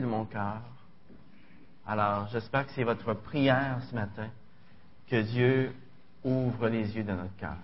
[0.00, 0.60] de mon cœur.
[1.86, 4.28] Alors, j'espère que c'est votre prière ce matin,
[5.08, 5.74] que Dieu
[6.24, 7.56] ouvre les yeux de notre cœur.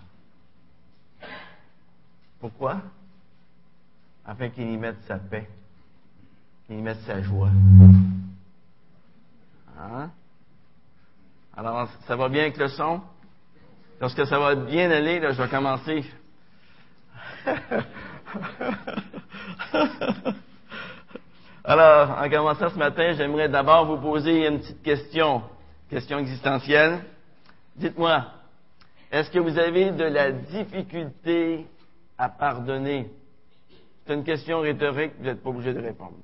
[2.41, 2.81] Pourquoi?
[4.25, 5.49] Afin qu'il y mette sa paix,
[6.67, 7.51] qu'il y mette sa joie.
[9.79, 10.11] Hein?
[11.57, 13.01] Alors, ça va bien avec le son?
[14.01, 16.05] Lorsque ça va bien aller, là, je vais commencer.
[21.69, 25.43] Alors, en commençant ce matin, j'aimerais d'abord vous poser une petite question,
[25.91, 27.05] question existentielle.
[27.77, 28.25] Dites-moi,
[29.13, 31.67] est-ce que vous avez de la difficulté
[32.17, 33.11] à pardonner?
[34.07, 36.17] C'est une question rhétorique, vous n'êtes pas obligé de répondre.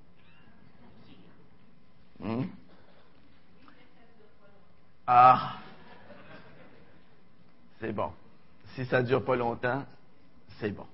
[2.20, 2.44] Hmm?
[5.06, 5.56] Ah,
[7.80, 8.12] c'est bon.
[8.74, 9.84] Si ça dure pas longtemps,
[10.58, 10.86] c'est bon.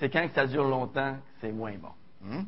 [0.00, 1.92] C'est quand que ça dure longtemps que c'est moins bon?
[2.22, 2.42] Hmm?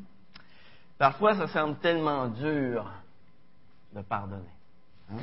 [1.00, 2.86] Parfois, ça semble tellement dur
[3.94, 4.52] de pardonner.
[5.10, 5.22] Hein?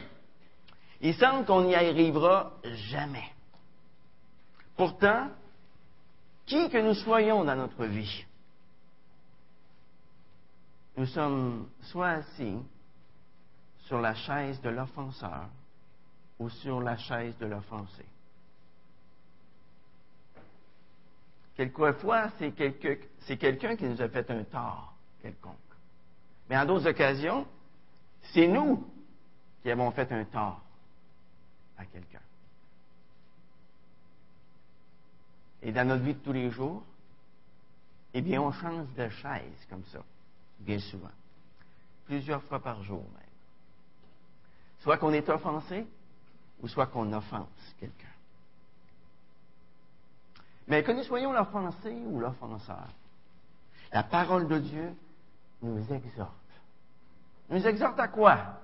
[1.02, 3.31] Il semble qu'on n'y arrivera jamais.
[4.75, 5.30] Pourtant,
[6.47, 8.25] qui que nous soyons dans notre vie,
[10.97, 12.58] nous sommes soit assis
[13.81, 15.45] sur la chaise de l'offenseur
[16.39, 18.03] ou sur la chaise de l'offensé.
[21.56, 25.55] Quelquefois, c'est quelqu'un qui nous a fait un tort quelconque.
[26.49, 27.45] Mais en d'autres occasions,
[28.33, 28.87] c'est nous
[29.61, 30.61] qui avons fait un tort
[31.77, 32.21] à quelqu'un.
[35.61, 36.83] Et dans notre vie de tous les jours,
[38.13, 39.99] eh bien, on change de chaise comme ça,
[40.59, 41.11] bien souvent.
[42.05, 43.23] Plusieurs fois par jour même.
[44.79, 45.85] Soit qu'on est offensé,
[46.61, 48.07] ou soit qu'on offense quelqu'un.
[50.67, 52.88] Mais que nous soyons l'offensé ou l'offenseur,
[53.91, 54.93] la parole de Dieu
[55.61, 56.33] nous exhorte.
[57.50, 58.59] Nous exhorte à quoi?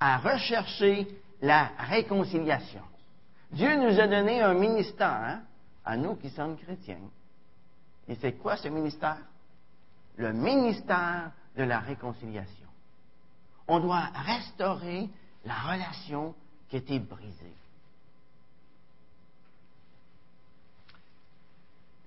[0.00, 1.08] À rechercher
[1.40, 2.82] la réconciliation.
[3.52, 5.42] Dieu nous a donné un ministère hein,
[5.84, 7.00] à nous qui sommes chrétiens.
[8.08, 9.18] Et c'est quoi ce ministère?
[10.16, 12.68] Le ministère de la réconciliation.
[13.66, 15.08] On doit restaurer
[15.44, 16.34] la relation
[16.68, 17.54] qui été brisée.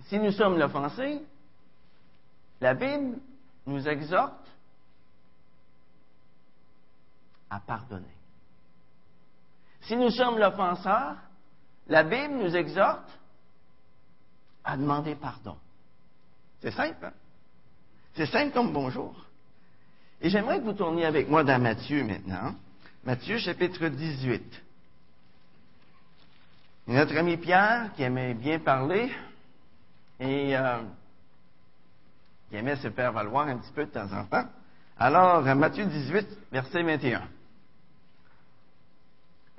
[0.07, 1.21] Si nous sommes l'offensé,
[2.59, 3.17] la Bible
[3.65, 4.47] nous exhorte
[7.49, 8.05] à pardonner.
[9.81, 11.15] Si nous sommes l'offenseur,
[11.87, 13.09] la Bible nous exhorte
[14.63, 15.57] à demander pardon.
[16.61, 17.13] C'est simple, hein?
[18.13, 19.25] C'est simple comme bonjour.
[20.21, 22.55] Et j'aimerais que vous tourniez avec moi dans Matthieu maintenant.
[23.03, 24.63] Matthieu chapitre 18.
[26.87, 29.11] notre ami Pierre, qui aimait bien parler,
[30.19, 30.81] et euh,
[32.51, 34.45] qui aimait se faire valoir un petit peu de temps en temps.
[34.99, 37.23] Alors, Matthieu 18, verset 21.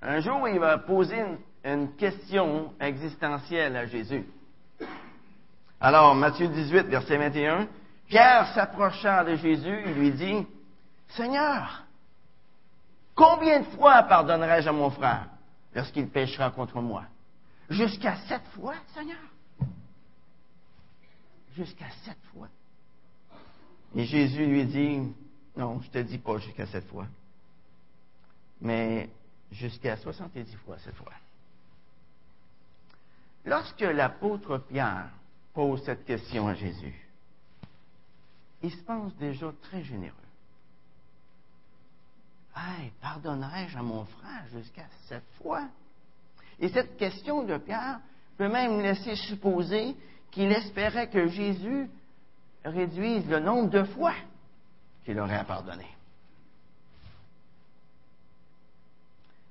[0.03, 1.17] Un jour, il va poser
[1.65, 4.27] une, question existentielle à Jésus.
[5.81, 7.67] Alors, Matthieu 18, verset 21,
[8.09, 10.47] Pierre s'approcha de Jésus et lui dit,
[11.09, 11.85] Seigneur,
[13.15, 15.29] combien de fois pardonnerai-je à mon frère
[15.75, 17.05] lorsqu'il péchera contre moi?
[17.71, 19.19] Jusqu'à sept fois, Seigneur?
[21.55, 22.49] Jusqu'à sept fois.
[23.95, 25.13] Et Jésus lui dit,
[25.57, 27.07] non, je ne te dis pas jusqu'à sept fois,
[28.61, 29.11] mais
[29.51, 31.13] jusqu'à 70 fois cette fois.
[33.45, 35.11] Lorsque l'apôtre Pierre
[35.53, 36.95] pose cette question à Jésus,
[38.63, 40.15] il se pense déjà très généreux.
[42.57, 45.69] Hey, pardonnerai-je à mon frère jusqu'à sept fois?
[46.61, 48.01] Et cette question de Pierre
[48.37, 49.97] peut même laisser supposer
[50.31, 51.91] qu'il espérait que Jésus
[52.65, 54.15] réduise le nombre de fois
[55.05, 55.89] qu'il aurait à pardonner.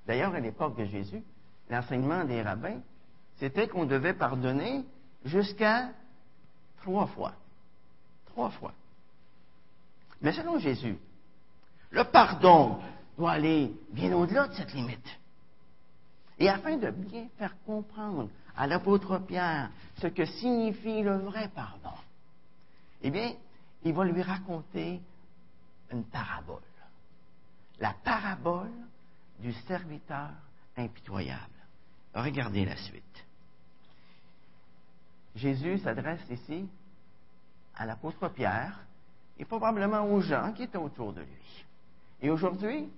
[0.08, 1.24] D'ailleurs, à l'époque de Jésus,
[1.70, 2.80] l'enseignement des rabbins,
[3.38, 4.84] c'était qu'on devait pardonner
[5.26, 5.90] jusqu'à
[6.82, 7.34] trois fois.
[8.28, 8.74] Trois fois.
[10.22, 10.98] Mais selon Jésus,
[11.92, 12.80] le pardon
[13.18, 15.20] doit aller bien au-delà de cette limite.
[16.40, 19.70] Et afin de bien faire comprendre à l'apôtre Pierre
[20.02, 21.96] ce que signifie le vrai pardon,
[23.02, 23.34] eh bien,
[23.84, 25.02] il va lui raconter
[25.92, 26.62] une parabole.
[27.80, 28.72] La parabole
[29.40, 30.30] du serviteur
[30.78, 31.40] impitoyable.
[32.14, 33.26] Regardez la suite.
[35.36, 36.68] Jésus s'adresse ici
[37.76, 38.86] à l'apôtre Pierre
[39.40, 41.66] et probablement aux gens qui étaient autour de lui.
[42.22, 42.90] Et aujourd'hui,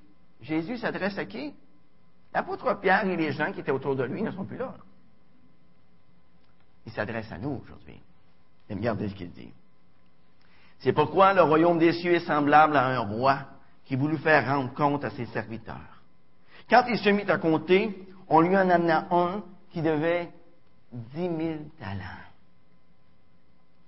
[0.42, 1.54] Jésus s'adresse à qui?
[2.34, 4.76] L'apôtre Pierre et les gens qui étaient autour de lui ne sont plus là.
[6.86, 8.00] Il s'adresse à nous aujourd'hui.
[8.70, 9.54] Et regardez ce qu'il dit.
[10.84, 13.40] C'est pourquoi le royaume des cieux est semblable à un roi
[13.86, 16.02] qui voulut faire rendre compte à ses serviteurs.
[16.70, 20.30] Quand il se mit à compter, on lui en amena un qui devait
[20.92, 22.22] dix mille talents.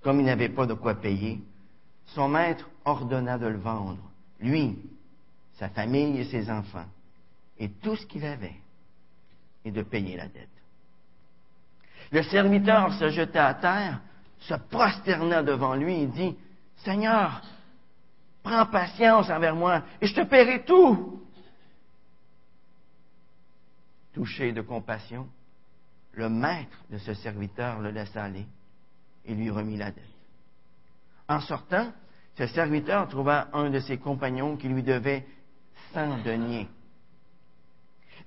[0.02, 1.40] Comme il n'avait pas de quoi payer,
[2.06, 4.02] son maître ordonna de le vendre,
[4.40, 4.78] lui,
[5.58, 6.86] sa famille et ses enfants,
[7.58, 8.56] et tout ce qu'il avait,
[9.66, 10.48] et de payer la dette.
[12.10, 14.00] Le serviteur se jeta à terre,
[14.38, 16.36] se prosterna devant lui et dit,
[16.86, 17.42] Seigneur,
[18.44, 21.20] prends patience envers moi, et je te paierai tout.
[24.14, 25.28] Touché de compassion,
[26.12, 28.46] le maître de ce serviteur le laissa aller
[29.24, 30.04] et lui remit la dette.
[31.28, 31.92] En sortant,
[32.38, 35.26] ce serviteur trouva un de ses compagnons qui lui devait
[35.92, 36.68] cent deniers.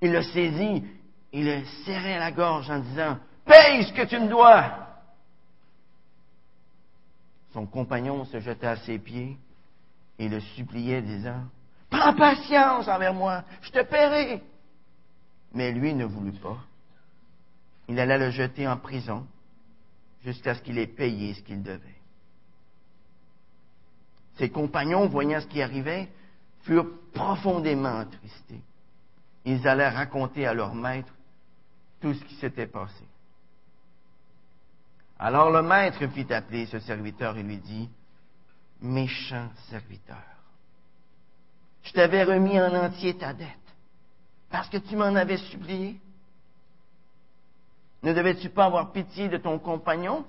[0.02, 0.84] Il le saisit,
[1.32, 4.89] il le serrait à la gorge en disant Paye ce que tu me dois.
[7.54, 9.38] Son compagnon se jeta à ses pieds
[10.18, 11.44] et le suppliait, disant
[11.90, 14.44] Prends patience envers moi, je te paierai.
[15.54, 16.58] Mais lui ne voulut pas.
[17.88, 19.26] Il alla le jeter en prison
[20.24, 21.96] jusqu'à ce qu'il ait payé ce qu'il devait.
[24.38, 26.08] Ses compagnons, voyant ce qui arrivait,
[26.62, 28.62] furent profondément attristés.
[29.46, 31.14] Ils allèrent raconter à leur maître
[32.00, 33.04] tout ce qui s'était passé.
[35.20, 37.90] Alors le maître fit appeler ce serviteur et lui dit,
[38.82, 40.24] Méchant serviteur,
[41.84, 43.58] je t'avais remis en entier ta dette
[44.50, 46.00] parce que tu m'en avais supplié.
[48.04, 50.26] Ne devais-tu pas avoir pitié de ton compagnon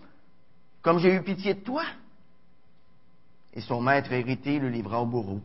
[0.83, 1.85] comme j'ai eu pitié de toi?
[3.55, 5.41] Et son maître hérité le livra au bourreau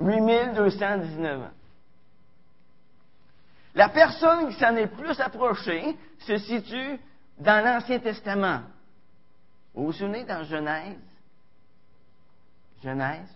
[0.00, 1.50] 8219 ans.
[3.74, 6.98] La personne qui s'en est plus approchée se situe
[7.38, 8.62] dans l'Ancien Testament.
[9.74, 10.98] Vous vous souvenez dans Genèse?
[12.82, 13.28] Genèse?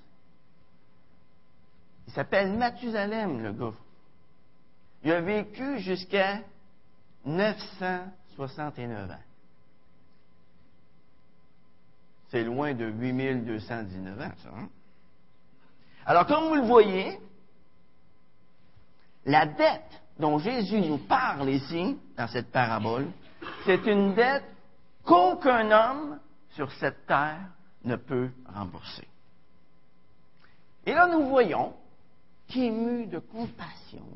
[2.06, 3.76] Il s'appelle Mathusalem, le gars.
[5.02, 6.40] Il a vécu jusqu'à
[7.24, 9.25] 969 ans.
[12.28, 14.48] C'est loin de 8219 ans, ça.
[14.56, 14.68] Hein?
[16.04, 17.18] Alors, comme vous le voyez,
[19.24, 23.08] la dette dont Jésus nous parle ici, dans cette parabole,
[23.64, 24.44] c'est une dette
[25.04, 27.48] qu'aucun homme sur cette terre
[27.84, 29.06] ne peut rembourser.
[30.86, 31.74] Et là, nous voyons
[32.48, 34.06] qu'ému de compassion,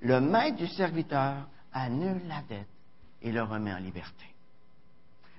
[0.00, 2.68] le maître du serviteur annule la dette
[3.22, 4.26] et le remet en liberté.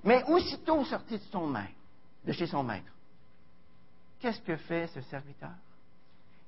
[0.02, 1.70] Mais aussitôt sorti de son maître,
[2.24, 2.90] de chez son maître.
[4.20, 5.50] Qu'est-ce que fait ce serviteur?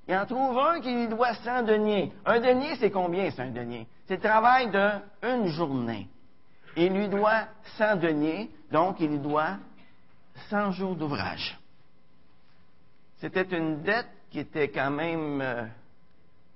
[0.07, 2.13] Il en trouve un qui lui doit 100 deniers.
[2.25, 3.87] Un denier, c'est combien, c'est un denier?
[4.07, 6.07] C'est le travail d'une journée.
[6.77, 9.57] Il lui doit 100 deniers, donc il lui doit
[10.49, 11.59] 100 jours d'ouvrage.
[13.17, 15.65] C'était une dette qui était quand même euh,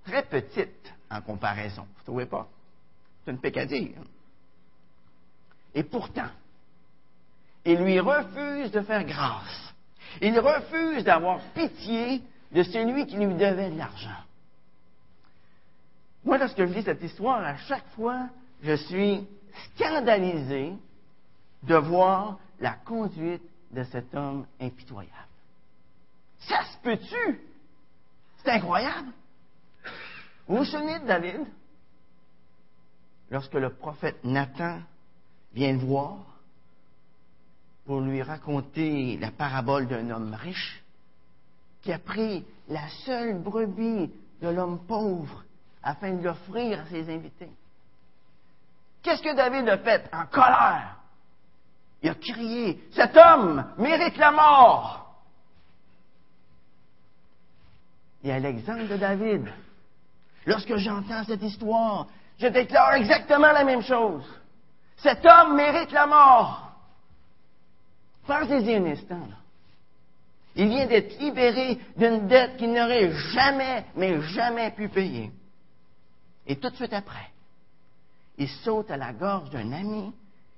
[0.06, 1.84] très petite en comparaison.
[1.84, 2.48] Vous ne trouvez pas?
[3.26, 3.96] C'est une pécadille.
[5.74, 6.30] Et pourtant,
[7.66, 9.74] il lui refuse de faire grâce.
[10.22, 14.10] Il refuse d'avoir pitié de celui qui lui devait de l'argent.
[16.24, 18.28] Moi, lorsque je lis cette histoire, à chaque fois,
[18.62, 19.26] je suis
[19.76, 20.74] scandalisé
[21.64, 25.16] de voir la conduite de cet homme impitoyable.
[26.40, 27.42] Ça se peut-tu?
[28.38, 29.10] C'est incroyable.
[30.48, 31.46] Vous vous souvenez de David?
[33.30, 34.80] Lorsque le prophète Nathan
[35.54, 36.18] vient le voir,
[37.86, 40.84] pour lui raconter la parabole d'un homme riche.
[41.82, 44.12] qui a pris la seule brebis
[44.42, 45.44] de l'homme pauvre
[45.84, 47.50] afin de l'offrir à ses invités.
[49.02, 50.08] Qu'est-ce que David a fait?
[50.14, 50.98] En colère?
[52.04, 55.16] Il a crié, cet homme mérite la mort.
[58.24, 59.52] Et à l'exemple de David,
[60.46, 62.08] lorsque j'entends cette histoire,
[62.38, 64.24] je déclare exactement la même chose.
[64.98, 66.71] Cet homme mérite la mort.
[68.26, 69.28] Pensez-y un instant.
[70.56, 75.32] Il vient d'être libéré d'une dette qu'il n'aurait jamais, mais jamais pu payer.
[76.46, 77.30] Et tout de suite après,
[78.38, 80.14] il saute à la gorge d'un ami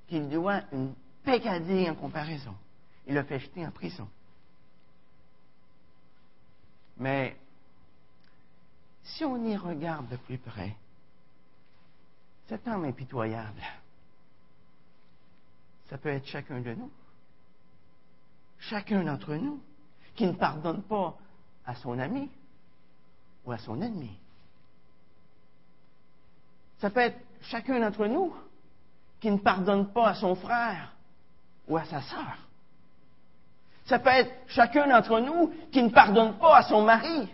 [0.08, 0.94] qu'il doit une
[1.24, 2.56] pécadille en comparaison.
[3.08, 4.08] Il le fait jeter en prison.
[6.98, 7.36] Mais
[9.04, 10.76] si on y regarde de plus près,
[12.48, 13.62] cet homme impitoyable,
[15.90, 16.92] ça peut être chacun de nous.
[18.70, 19.60] Chacun d'entre nous
[20.16, 21.16] qui ne pardonne pas
[21.66, 22.30] à son ami
[23.46, 24.12] ou à son ennemi.
[26.80, 28.34] Ça peut être chacun d'entre nous
[29.20, 30.94] qui ne pardonne pas à son frère
[31.68, 32.38] ou à sa sœur.
[33.86, 37.30] Ça peut être chacun d'entre nous qui ne pardonne pas à son mari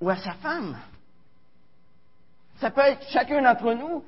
[0.00, 0.78] ou à sa femme.
[2.56, 4.04] Ça peut être chacun d'entre nous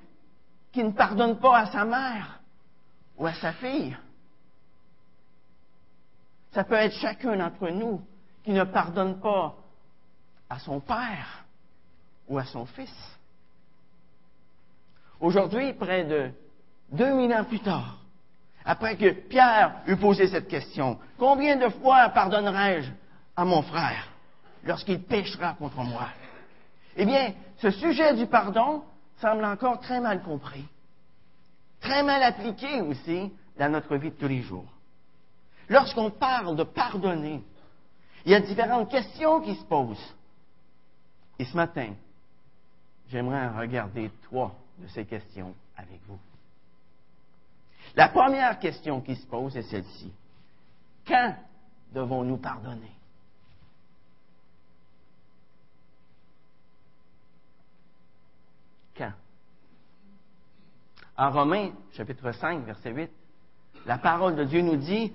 [0.72, 2.40] qui ne pardonne pas à sa mère
[3.18, 3.96] ou à sa fille.
[6.52, 8.00] Ça peut être chacun d'entre nous
[8.42, 9.54] qui ne pardonne pas
[10.48, 11.44] à son père
[12.28, 12.94] ou à son fils.
[15.20, 16.30] Aujourd'hui, près de
[16.92, 17.98] 2000 ans plus tard,
[18.64, 22.90] après que Pierre eut posé cette question, combien de fois pardonnerai-je
[23.36, 24.08] à mon frère
[24.64, 26.08] lorsqu'il péchera contre moi?
[26.96, 28.82] Eh bien, ce sujet du pardon
[29.20, 30.66] semble encore très mal compris,
[31.80, 34.66] très mal appliqué aussi dans notre vie de tous les jours.
[35.70, 37.40] Lorsqu'on parle de pardonner,
[38.26, 40.14] il y a différentes questions qui se posent.
[41.38, 41.94] Et ce matin,
[43.08, 46.18] j'aimerais regarder trois de ces questions avec vous.
[47.94, 50.12] La première question qui se pose est celle-ci.
[51.06, 51.36] Quand
[51.94, 52.92] devons-nous pardonner?
[58.96, 59.12] Quand?
[61.16, 63.10] En Romains, chapitre 5, verset 8,
[63.86, 65.12] la parole de Dieu nous dit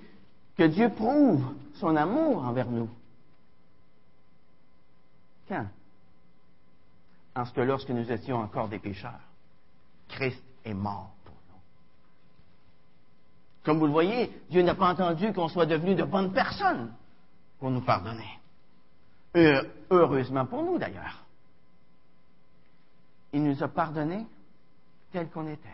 [0.56, 2.88] que Dieu prouve son amour envers nous.
[5.48, 5.66] Quand?
[7.34, 9.20] En ce que lorsque nous étions encore des pécheurs,
[10.08, 11.60] Christ est mort pour nous.
[13.62, 16.92] Comme vous le voyez, Dieu n'a pas entendu qu'on soit devenu de bonnes personnes
[17.58, 18.40] pour nous pardonner.
[19.90, 21.22] Heureusement pour nous d'ailleurs.
[23.34, 24.26] Il nous a pardonnés
[25.12, 25.68] tels qu'on était,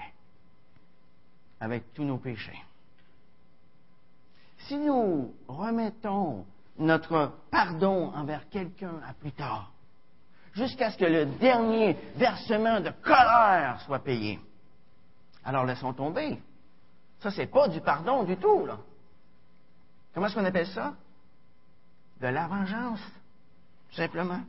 [1.61, 2.59] avec tous nos péchés
[4.67, 6.45] si nous remettons
[6.79, 9.73] notre pardon envers quelqu'un à plus tard,
[10.55, 14.41] jusqu'à ce que le dernier versement de colère soit payé,
[15.45, 16.39] alors laissons tomber.
[17.21, 18.79] Ça, c'est pas du pardon du tout, là.
[20.13, 20.95] Comment est-ce qu'on appelle ça?
[22.21, 23.01] De la vengeance,
[23.93, 24.41] simplement.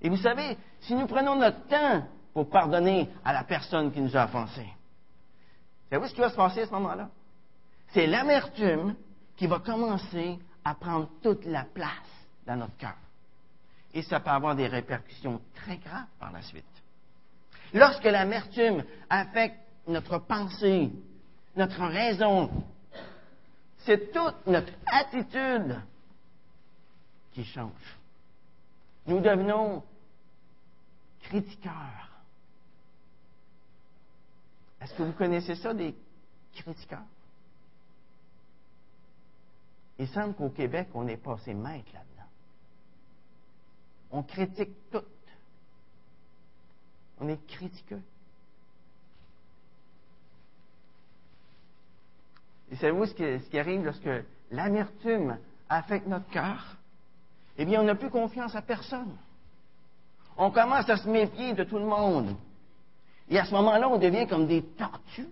[0.00, 4.16] Et vous savez, si nous prenons notre temps pour pardonner à la personne qui nous
[4.16, 4.72] a offensés,
[5.90, 7.08] savez-vous ce qui va se passer à ce moment-là?
[7.92, 8.94] C'est l'amertume
[9.36, 11.92] qui va commencer à prendre toute la place
[12.46, 12.96] dans notre cœur.
[13.92, 16.64] Et ça peut avoir des répercussions très graves par la suite.
[17.72, 20.90] Lorsque l'amertume affecte notre pensée,
[21.56, 22.50] notre raison,
[23.78, 25.80] c'est toute notre attitude
[27.32, 27.96] qui change.
[29.06, 29.82] Nous devenons
[31.22, 32.10] critiqueurs.
[34.80, 35.94] Est-ce que vous connaissez ça, des
[36.54, 37.00] critiqueurs?
[40.00, 42.28] Il semble qu'au Québec, on n'est pas assez maître là-dedans.
[44.12, 45.04] On critique tout.
[47.20, 48.00] On est critiqueux.
[52.70, 54.08] Et savez-vous ce qui, arrive lorsque
[54.50, 55.36] l'amertume
[55.68, 56.78] affecte notre cœur?
[57.58, 59.18] Eh bien, on n'a plus confiance à personne.
[60.38, 62.34] On commence à se méfier de tout le monde.
[63.28, 65.28] Et à ce moment-là, on devient comme des tortues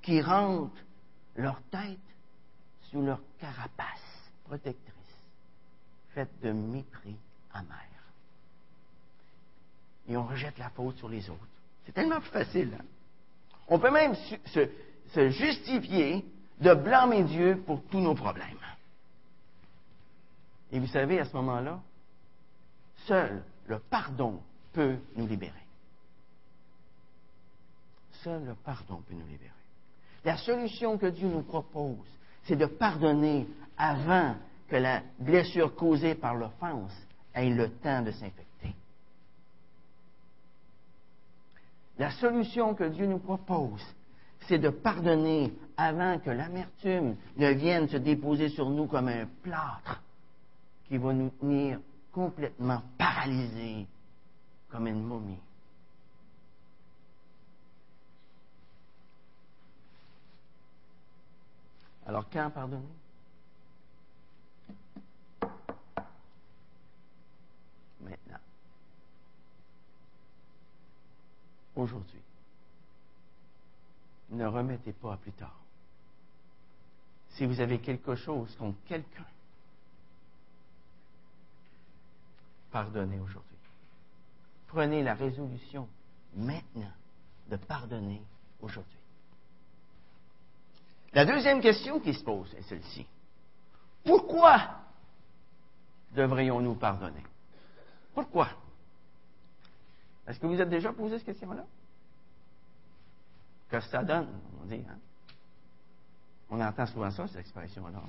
[0.00, 0.72] qui rentrent
[1.36, 1.98] leur tête
[2.94, 4.94] sous leur carapace protectrice,
[6.10, 7.16] faite de mépris
[7.52, 7.88] amer.
[10.06, 11.44] Et on rejette la faute sur les autres.
[11.84, 12.70] C'est tellement plus facile.
[12.78, 12.84] Hein?
[13.66, 14.70] On peut même se,
[15.12, 16.24] se justifier
[16.60, 18.60] de blâmer Dieu pour tous nos problèmes.
[20.70, 21.80] Et vous savez, à ce moment-là,
[23.06, 24.40] seul le pardon
[24.72, 25.52] peut nous libérer.
[28.22, 29.50] Seul le pardon peut nous libérer.
[30.24, 32.06] La solution que Dieu nous propose,
[32.44, 33.46] c'est de pardonner
[33.76, 34.34] avant
[34.68, 36.94] que la blessure causée par l'offense
[37.34, 38.74] ait le temps de s'infecter.
[41.98, 43.84] La solution que Dieu nous propose,
[44.46, 50.02] c'est de pardonner avant que l'amertume ne vienne se déposer sur nous comme un plâtre
[50.88, 51.80] qui va nous tenir
[52.12, 53.86] complètement paralysés
[54.70, 55.38] comme une momie.
[62.06, 62.82] Alors quand pardonner
[68.00, 68.40] Maintenant.
[71.76, 72.20] Aujourd'hui.
[74.30, 75.58] Ne remettez pas à plus tard.
[77.30, 79.26] Si vous avez quelque chose contre quelqu'un,
[82.70, 83.56] pardonnez aujourd'hui.
[84.68, 85.88] Prenez la résolution
[86.36, 86.92] maintenant
[87.48, 88.22] de pardonner
[88.60, 89.03] aujourd'hui.
[91.14, 93.06] La deuxième question qui se pose est celle-ci.
[94.04, 94.60] Pourquoi
[96.12, 97.22] devrions-nous pardonner?
[98.14, 98.48] Pourquoi?
[100.26, 101.64] Est-ce que vous êtes déjà posé cette question-là?
[103.68, 104.28] Que ça donne,
[104.62, 104.82] on dit.
[104.88, 104.98] Hein?
[106.50, 108.00] On entend souvent ça, cette expression-là.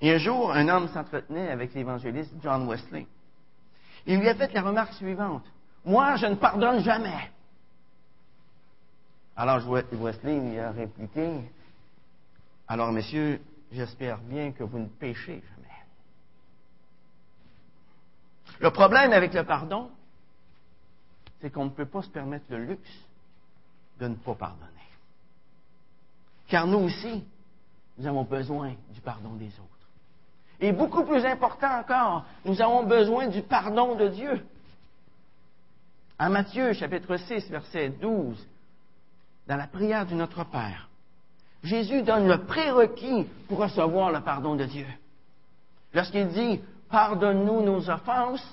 [0.00, 3.06] Et un jour, un homme s'entretenait avec l'évangéliste John Wesley.
[4.06, 5.44] Il lui a fait la remarque suivante.
[5.84, 7.30] Moi, je ne pardonne jamais.
[9.40, 11.50] Alors Wesley a répliqué,
[12.68, 13.40] alors monsieur,
[13.72, 15.68] j'espère bien que vous ne péchez jamais.
[18.58, 19.90] Le problème avec le pardon,
[21.40, 22.90] c'est qu'on ne peut pas se permettre le luxe
[23.98, 24.68] de ne pas pardonner.
[26.48, 27.24] Car nous aussi,
[27.96, 29.88] nous avons besoin du pardon des autres.
[30.60, 34.46] Et beaucoup plus important encore, nous avons besoin du pardon de Dieu.
[36.18, 38.49] En Matthieu chapitre 6, verset 12,
[39.46, 40.88] dans la prière du Notre Père,
[41.62, 44.86] Jésus donne le prérequis pour recevoir le pardon de Dieu.
[45.92, 48.46] Lorsqu'il dit Pardonne-nous nos offenses,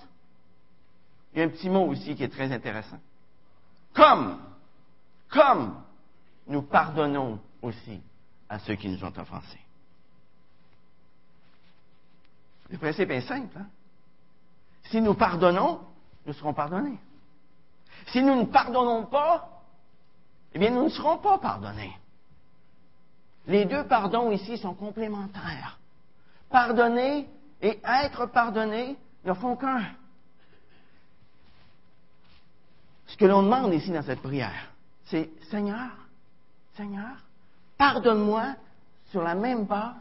[1.34, 3.00] il y a un petit mot aussi qui est très intéressant.
[3.94, 4.40] Comme,
[5.30, 5.82] comme
[6.48, 8.00] nous pardonnons aussi
[8.48, 9.60] à ceux qui nous ont offensés.
[12.70, 13.58] Le principe est simple.
[13.58, 13.68] Hein?
[14.84, 15.82] Si nous pardonnons,
[16.26, 17.00] nous serons pardonnés.
[18.08, 19.57] Si nous ne pardonnons pas,
[20.58, 21.96] eh bien, nous ne serons pas pardonnés.
[23.46, 25.78] Les deux pardons ici sont complémentaires.
[26.50, 27.30] Pardonner
[27.62, 29.84] et être pardonné ne font qu'un.
[33.06, 34.72] Ce que l'on demande ici dans cette prière,
[35.06, 35.92] c'est Seigneur,
[36.76, 37.18] Seigneur,
[37.78, 38.56] pardonne-moi
[39.12, 39.94] sur la même base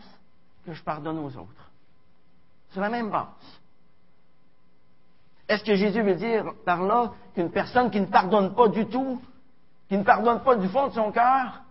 [0.65, 1.71] que je pardonne aux autres.
[2.71, 3.27] Sur la même base.
[5.49, 9.21] Est-ce que Jésus veut dire par là qu'une personne qui ne pardonne pas du tout,
[9.89, 11.63] qui ne pardonne pas du fond de son cœur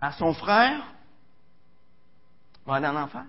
[0.00, 0.82] à son frère,
[2.66, 3.24] va aller en enfer?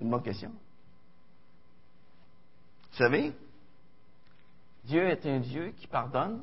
[0.00, 0.50] Une bonne question.
[2.90, 3.34] Vous savez,
[4.84, 6.42] Dieu est un Dieu qui pardonne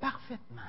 [0.00, 0.60] parfaitement.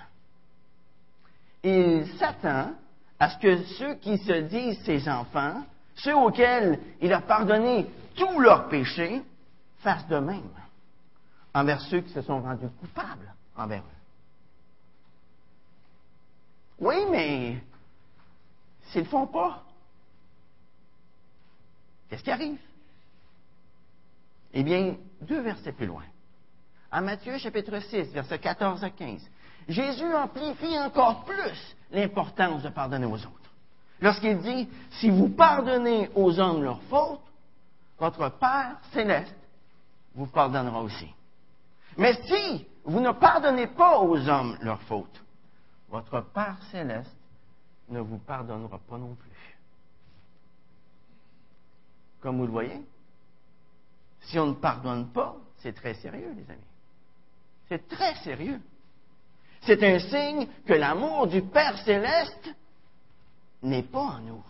[1.64, 2.74] Il s'attend
[3.20, 5.64] à ce que ceux qui se disent ses enfants,
[5.96, 9.22] ceux auxquels il a pardonné tous leurs péchés,
[9.84, 10.50] fassent de même
[11.54, 14.00] envers ceux qui se sont rendus coupables envers eux.
[16.80, 17.62] Oui, mais
[18.88, 19.64] s'ils ne le font pas,
[22.10, 22.60] qu'est-ce qui arrive?
[24.54, 26.04] Eh bien, deux versets plus loin.
[26.92, 29.22] En Matthieu chapitre 6, versets 14 à 15,
[29.68, 33.52] Jésus amplifie encore plus l'importance de pardonner aux autres.
[34.02, 34.68] Lorsqu'il dit,
[35.00, 37.22] si vous pardonnez aux hommes leurs fautes,
[38.00, 39.34] votre Père céleste
[40.16, 41.10] vous pardonnera aussi.
[41.98, 45.24] Mais si vous ne pardonnez pas aux hommes leurs fautes,
[45.90, 47.16] votre Père céleste
[47.90, 49.30] ne vous pardonnera pas non plus.
[52.22, 52.82] Comme vous le voyez,
[54.22, 56.62] si on ne pardonne pas, c'est très sérieux, les amis.
[57.68, 58.62] C'est très sérieux.
[59.62, 62.54] C'est un signe que l'amour du Père céleste
[63.62, 64.44] n'est pas en nous.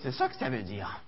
[0.00, 1.00] C'est ça que ça veut dire.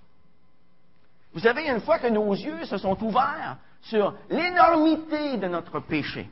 [1.35, 6.31] Vous savez, une fois que nos yeux se sont ouverts sur l'énormité de notre péché,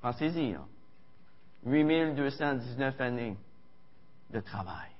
[0.00, 0.56] pensez-y,
[1.64, 3.36] 8219 années
[4.30, 4.90] de travail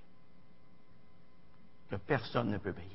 [1.88, 2.90] que personne ne peut payer.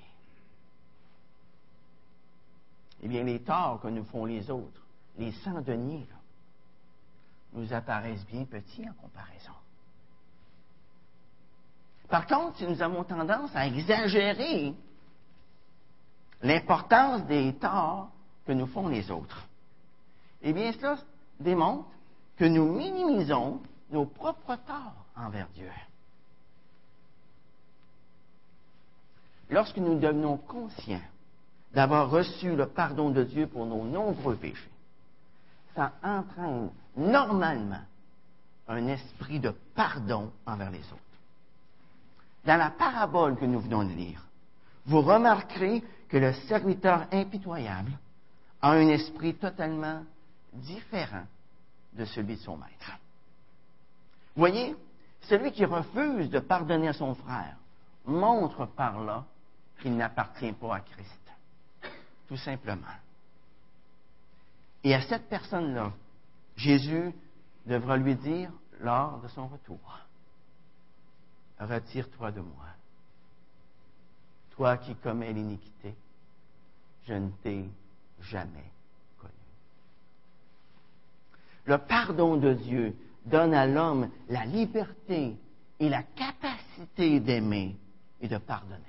[3.03, 4.81] Eh bien, les torts que nous font les autres,
[5.17, 6.07] les sans-deniers,
[7.53, 9.53] nous apparaissent bien petits en comparaison.
[12.11, 14.73] Par contre, si nous avons tendance à exagérer
[16.41, 18.09] l'importance des torts
[18.45, 19.47] que nous font les autres,
[20.41, 20.97] eh bien, cela
[21.39, 21.87] démontre
[22.35, 25.69] que nous minimisons nos propres torts envers Dieu.
[29.49, 31.07] Lorsque nous devenons conscients
[31.73, 34.69] d'avoir reçu le pardon de Dieu pour nos nombreux péchés,
[35.75, 37.85] ça entraîne normalement
[38.67, 41.10] un esprit de pardon envers les autres.
[42.45, 44.25] Dans la parabole que nous venons de lire,
[44.85, 47.91] vous remarquerez que le serviteur impitoyable
[48.61, 50.03] a un esprit totalement
[50.53, 51.25] différent
[51.93, 52.91] de celui de son maître.
[54.35, 54.75] Voyez,
[55.21, 57.55] celui qui refuse de pardonner à son frère
[58.05, 59.25] montre par là
[59.81, 61.31] qu'il n'appartient pas à Christ.
[62.27, 62.87] Tout simplement.
[64.83, 65.91] Et à cette personne-là,
[66.55, 67.13] Jésus
[67.65, 69.99] devra lui dire lors de son retour,
[71.61, 72.65] Retire-toi de moi.
[74.51, 75.95] Toi qui commets l'iniquité,
[77.07, 77.69] je ne t'ai
[78.19, 78.71] jamais
[79.19, 79.33] connu.
[81.65, 82.95] Le pardon de Dieu
[83.25, 85.37] donne à l'homme la liberté
[85.79, 87.75] et la capacité d'aimer
[88.19, 88.81] et de pardonner.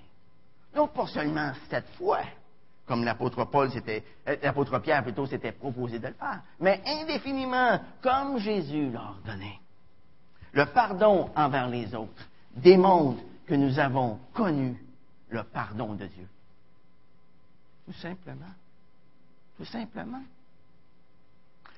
[0.75, 2.23] Non pas seulement cette fois,
[2.87, 9.11] comme l'apôtre Paul euh, Pierre s'était proposé de le faire, mais indéfiniment, comme Jésus l'a
[9.11, 9.61] ordonné.
[10.53, 14.77] Le pardon envers les autres démontre que nous avons connu
[15.31, 16.29] le pardon de Dieu.
[17.87, 18.55] Tout simplement.
[19.57, 20.23] Tout simplement.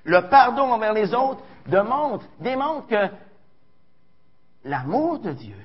[0.05, 3.09] Le pardon envers les autres démontre, démontre que
[4.65, 5.57] l'amour de Dieu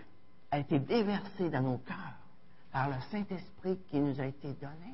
[0.51, 1.97] a été déversé dans nos cœurs
[2.71, 4.93] par le Saint-Esprit qui nous a été donné.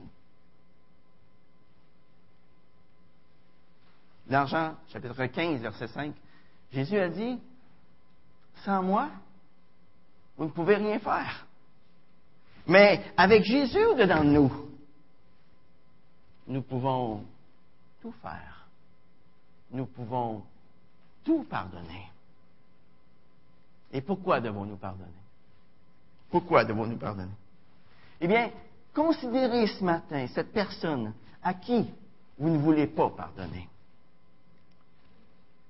[4.27, 6.15] Dans Jean chapitre 15, verset 5,
[6.71, 7.39] Jésus a dit,
[8.63, 9.09] sans moi,
[10.37, 11.45] vous ne pouvez rien faire.
[12.67, 14.51] Mais avec Jésus dedans de nous,
[16.47, 17.23] nous pouvons
[18.01, 18.67] tout faire.
[19.71, 20.43] Nous pouvons
[21.23, 22.09] tout pardonner.
[23.91, 25.11] Et pourquoi devons-nous pardonner?
[26.29, 27.31] Pourquoi devons-nous pardonner?
[28.19, 28.51] Eh bien,
[28.93, 31.89] considérez ce matin cette personne à qui
[32.37, 33.69] vous ne voulez pas pardonner.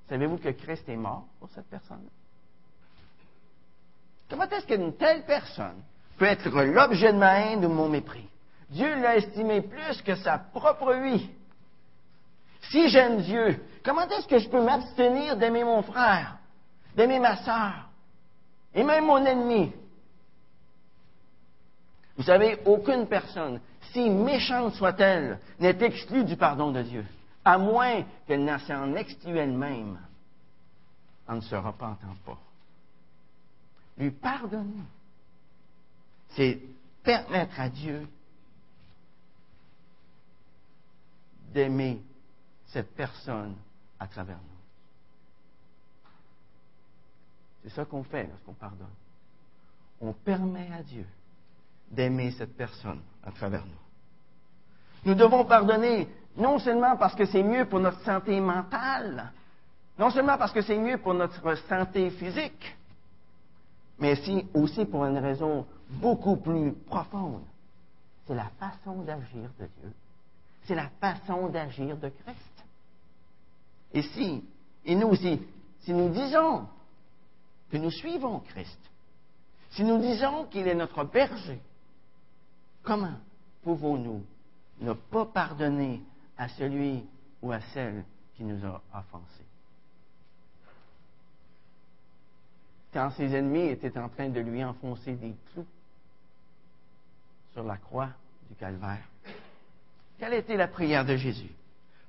[0.10, 2.10] Savez-vous que Christ est mort pour cette personne-là?
[4.30, 5.82] Comment est-ce qu'une telle personne
[6.18, 8.28] peut être l'objet de ma haine ou de mon mépris?
[8.70, 11.30] Dieu l'a estimé plus que sa propre vie.
[12.72, 16.38] Si j'aime Dieu, comment est-ce que je peux m'abstenir d'aimer mon frère,
[16.96, 17.90] d'aimer ma sœur,
[18.74, 19.72] et même mon ennemi?
[22.18, 23.60] Vous savez, aucune personne,
[23.92, 27.06] si méchante soit-elle, n'est exclue du pardon de Dieu,
[27.44, 30.00] à moins qu'elle n'en s'en exclue elle-même
[31.28, 32.38] en ne se repentant pas.
[33.98, 34.84] Lui pardonner,
[36.30, 36.60] c'est
[37.04, 38.08] permettre à Dieu
[41.54, 42.02] d'aimer
[42.68, 43.56] cette personne
[44.00, 44.56] à travers nous.
[47.64, 48.88] C'est ça qu'on fait lorsqu'on pardonne.
[50.02, 51.06] On permet à Dieu
[51.90, 53.72] d'aimer cette personne à travers nous.
[55.06, 59.32] Nous devons pardonner non seulement parce que c'est mieux pour notre santé mentale,
[59.98, 62.76] non seulement parce que c'est mieux pour notre santé physique,
[64.00, 64.16] mais
[64.54, 67.44] aussi pour une raison beaucoup plus profonde.
[68.26, 69.94] C'est la façon d'agir de Dieu.
[70.64, 72.66] C'est la façon d'agir de Christ.
[73.94, 74.44] Et si,
[74.84, 75.40] et nous aussi,
[75.82, 76.68] si nous disons
[77.70, 78.80] que nous suivons Christ,
[79.72, 81.62] si nous disons qu'il est notre berger,
[82.84, 83.20] comment
[83.64, 84.24] pouvons-nous
[84.82, 86.02] ne pas pardonner
[86.38, 87.06] à celui
[87.42, 88.04] ou à celle
[88.36, 89.45] qui nous a offensés?
[92.96, 95.68] Quand ses ennemis étaient en train de lui enfoncer des clous
[97.52, 98.08] sur la croix
[98.50, 99.04] du calvaire,
[100.18, 101.52] quelle était la prière de Jésus?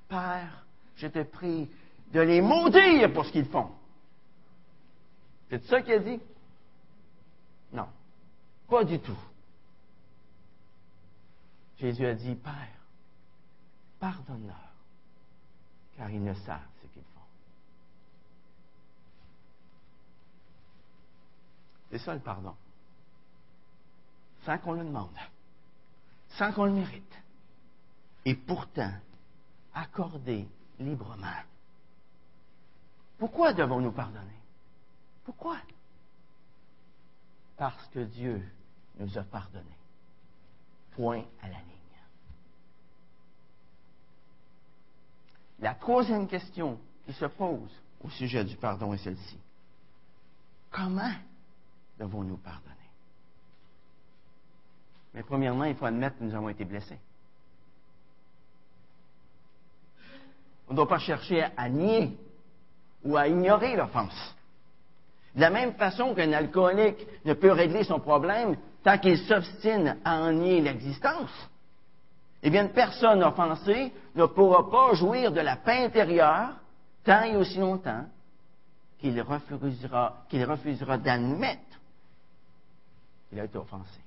[0.07, 1.69] Père, je te prie
[2.13, 3.69] de les maudire pour ce qu'ils font.
[5.49, 6.21] C'est ça qu'il a dit?
[7.73, 7.89] Non,
[8.69, 9.19] pas du tout.
[11.81, 12.79] Jésus a dit, Père,
[13.99, 14.71] pardonne-leur,
[15.97, 17.17] car ils ne savent ce qu'ils font.
[21.89, 22.55] C'est ça le pardon.
[24.45, 25.17] Sans qu'on le demande,
[26.29, 27.17] sans qu'on le mérite
[28.25, 28.91] et pourtant
[29.73, 30.47] accordé
[30.79, 31.41] librement.
[33.17, 34.25] Pourquoi devons-nous pardonner?
[35.23, 35.57] Pourquoi?
[37.57, 38.43] Parce que Dieu
[38.99, 39.65] nous a pardonné.
[40.91, 41.77] Point à la ligne.
[45.59, 47.71] La troisième question qui se pose
[48.01, 49.39] au sujet du pardon est celle-ci.
[50.69, 51.13] Comment
[51.99, 52.75] devons-nous pardonner?
[55.13, 56.99] Mais premièrement, il faut admettre que nous avons été blessés.
[60.67, 62.17] On ne doit pas chercher à nier
[63.03, 64.35] ou à ignorer l'offense.
[65.33, 70.21] De la même façon qu'un alcoolique ne peut régler son problème tant qu'il s'obstine à
[70.21, 71.31] en nier l'existence,
[72.43, 76.55] eh bien, une personne offensée ne pourra pas jouir de la paix intérieure
[77.03, 78.05] tant et aussi longtemps
[78.99, 81.61] qu'il refusera, qu'il refusera d'admettre
[83.29, 83.99] qu'il a été offensé.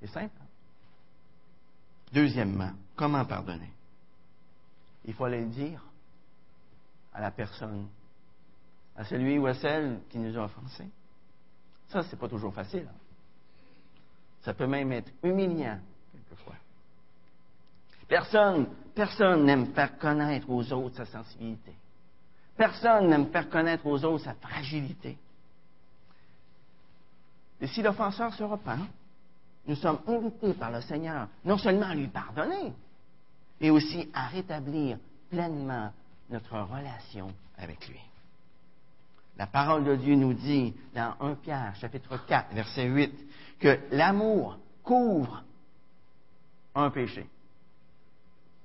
[0.00, 0.34] C'est simple.
[0.40, 0.46] Hein?
[2.12, 3.72] Deuxièmement, comment pardonner?
[5.04, 5.82] Il faut aller le dire
[7.12, 7.88] à la personne,
[8.96, 10.88] à celui ou à celle qui nous a offensés.
[11.88, 12.86] Ça, c'est pas toujours facile.
[12.88, 12.98] Hein?
[14.42, 15.78] Ça peut même être humiliant,
[16.12, 16.54] quelquefois.
[18.06, 21.74] Personne, personne n'aime faire connaître aux autres sa sensibilité.
[22.56, 25.18] Personne n'aime faire connaître aux autres sa fragilité.
[27.60, 28.86] Et si l'offenseur se repent,
[29.66, 32.72] nous sommes invités par le Seigneur non seulement à lui pardonner,
[33.60, 34.98] mais aussi à rétablir
[35.30, 35.92] pleinement
[36.30, 38.00] notre relation avec lui.
[39.36, 43.12] La parole de Dieu nous dit dans 1 Pierre, chapitre 4, verset 8,
[43.60, 45.44] que l'amour couvre
[46.74, 47.26] un péché,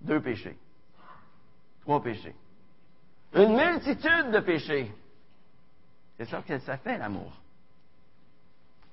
[0.02, 0.58] deux péchés,
[1.82, 2.36] trois péchés,
[3.36, 4.92] une multitude de péchés.
[6.18, 7.34] C'est ça que ça fait, l'amour.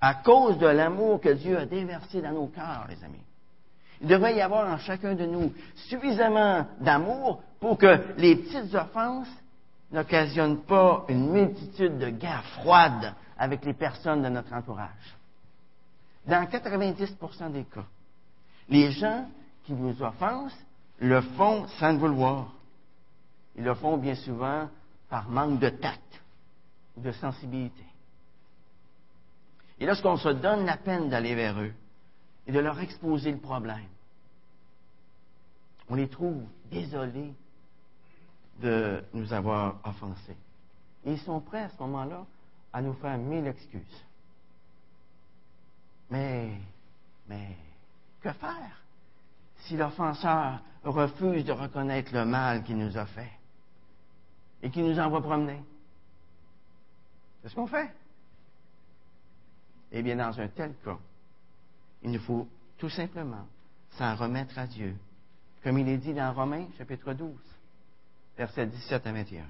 [0.01, 3.23] À cause de l'amour que Dieu a déversé dans nos cœurs, les amis.
[4.01, 5.53] Il devrait y avoir en chacun de nous
[5.89, 9.29] suffisamment d'amour pour que les petites offenses
[9.93, 15.17] n'occasionnent pas une multitude de guerres froides avec les personnes de notre entourage.
[16.27, 17.85] Dans 90% des cas,
[18.69, 19.27] les gens
[19.65, 20.57] qui vous offensent
[20.99, 22.53] le font sans le vouloir.
[23.57, 24.69] Ils le font bien souvent
[25.09, 26.23] par manque de tact
[26.97, 27.85] de sensibilité.
[29.81, 31.73] Et lorsqu'on se donne la peine d'aller vers eux
[32.47, 33.89] et de leur exposer le problème,
[35.89, 37.33] on les trouve désolés
[38.61, 40.37] de nous avoir offensés.
[41.07, 42.27] ils sont prêts à ce moment-là
[42.75, 44.05] à nous faire mille excuses.
[46.11, 46.53] Mais,
[47.27, 47.57] mais,
[48.21, 48.83] que faire
[49.61, 53.31] si l'offenseur refuse de reconnaître le mal qu'il nous a fait
[54.63, 55.63] et qu'il nous envoie promener?
[57.43, 57.91] C'est ce qu'on fait.
[59.93, 60.99] Eh bien, dans un tel cas,
[62.03, 62.49] il nous faut
[62.79, 63.47] tout simplement
[63.93, 64.97] s'en remettre à Dieu,
[65.63, 67.35] comme il est dit dans Romains chapitre 12,
[68.37, 69.45] versets 17 à 21.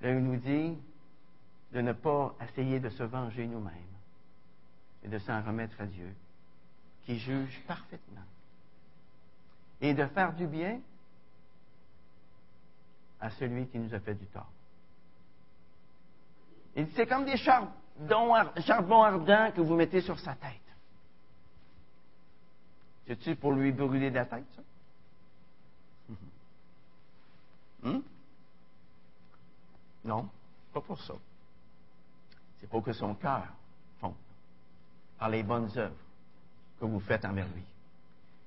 [0.00, 0.76] Là, il nous dit
[1.72, 3.74] de ne pas essayer de se venger nous-mêmes,
[5.04, 6.14] et de s'en remettre à Dieu,
[7.04, 8.24] qui juge parfaitement,
[9.80, 10.80] et de faire du bien
[13.20, 14.50] à celui qui nous a fait du tort.
[16.76, 17.72] Il c'est comme des charbons
[19.02, 20.52] ardents que vous mettez sur sa tête.
[23.06, 24.62] C'est-tu pour lui brûler la tête, ça?
[27.82, 28.00] Hmm?
[30.04, 30.28] Non,
[30.72, 31.14] pas pour ça.
[32.60, 33.46] C'est pour que son cœur
[34.00, 34.14] fonde
[35.18, 35.94] par les bonnes œuvres
[36.80, 37.62] que vous faites envers lui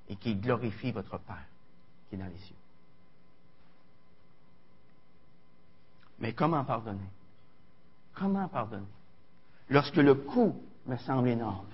[0.10, 1.46] et qui glorifie votre Père
[2.10, 2.56] qui est dans les cieux.
[6.20, 7.08] Mais comment pardonner?
[8.14, 8.86] Comment pardonner?
[9.70, 10.56] Lorsque le coup
[10.86, 11.66] me semble énorme.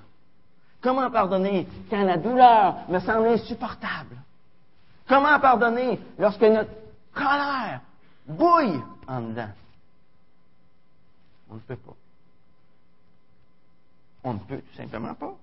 [0.82, 4.18] Comment pardonner quand la douleur me semble insupportable?
[5.08, 6.72] Comment pardonner lorsque notre
[7.14, 7.82] colère
[8.28, 9.50] bouille en dedans?
[11.50, 11.96] On ne peut pas.
[14.24, 15.36] On ne peut tout simplement pas.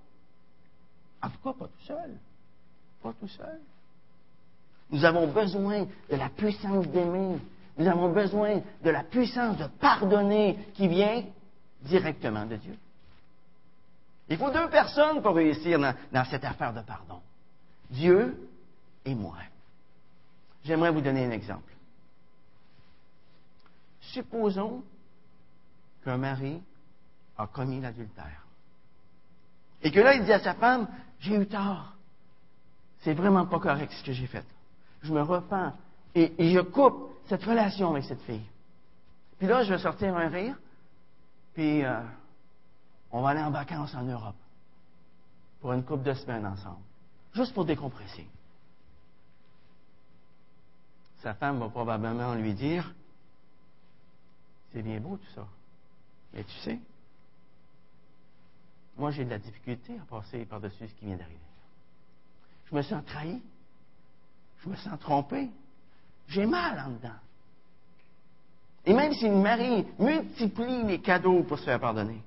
[1.22, 2.10] En tout cas, pas tout seul.
[3.02, 3.60] Pas tout seul.
[4.90, 7.38] Nous avons besoin de la puissance d'aimer.
[7.78, 11.24] Nous avons besoin de la puissance de pardonner qui vient
[11.82, 12.76] directement de Dieu.
[14.28, 17.20] Il faut deux personnes pour réussir dans, cette affaire de pardon.
[17.90, 18.48] Dieu
[19.04, 19.36] et moi.
[20.64, 21.72] J'aimerais vous donner un exemple.
[24.00, 24.84] Supposons
[26.04, 26.62] qu'un mari
[27.36, 28.46] a commis l'adultère.
[29.82, 30.88] Et que là, il dit à sa femme,
[31.20, 31.94] j'ai eu tort.
[33.00, 34.46] C'est vraiment pas correct ce que j'ai fait.
[35.02, 35.72] Je me repens
[36.14, 38.44] et, je coupe cette relation avec cette fille.
[39.38, 40.56] Puis là, je vais sortir un rire,
[41.54, 42.00] puis euh,
[43.10, 44.36] on va aller en vacances en Europe
[45.60, 46.82] pour une couple de semaines ensemble,
[47.34, 48.26] juste pour décompresser.
[51.20, 52.92] Sa femme va probablement lui dire,
[54.72, 55.46] c'est bien beau tout ça,
[56.32, 56.80] mais tu sais,
[58.96, 61.38] moi, j'ai de la difficulté à passer par-dessus ce qui vient d'arriver.
[62.66, 63.42] Je me sens trahi.
[64.62, 65.50] Je me sens trompé.
[66.28, 67.18] J'ai mal en dedans.
[68.84, 72.20] Et même si une mari multiplie les cadeaux pour se faire pardonner,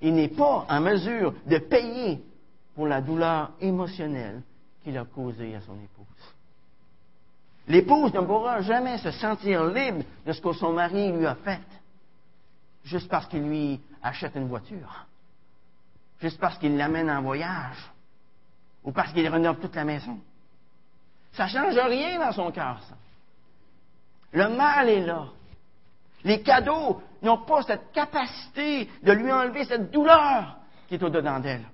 [0.00, 2.22] il n'est pas en mesure de payer
[2.74, 4.42] pour la douleur émotionnelle
[4.82, 6.06] qu'il a causée à son épouse.
[7.68, 11.66] L'épouse ne pourra jamais se sentir libre de ce que son mari lui a fait,
[12.84, 15.06] juste parce qu'il lui achète une voiture,
[16.20, 17.90] juste parce qu'il l'amène en voyage,
[18.84, 20.18] ou parce qu'il rénove toute la maison.
[21.32, 22.94] Ça ne change rien dans son cœur, ça.
[24.32, 25.26] Le mal est là.
[26.24, 31.66] Les cadeaux n'ont pas cette capacité de lui enlever cette douleur qui est au-dedans d'elle.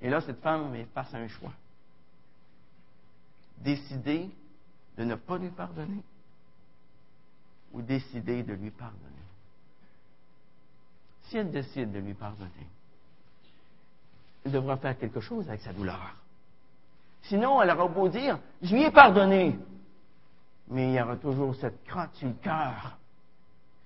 [0.00, 1.52] Et là, cette femme est face à un choix.
[3.58, 4.28] Décider
[4.98, 6.02] de ne pas lui pardonner
[7.72, 8.98] ou décider de lui pardonner.
[11.22, 12.66] Si elle décide de lui pardonner,
[14.44, 16.16] elle devra faire quelque chose avec sa douleur.
[17.22, 19.56] Sinon, elle aura beau dire, je lui ai pardonné,
[20.72, 22.96] mais il y aura toujours cette crotte sur le cœur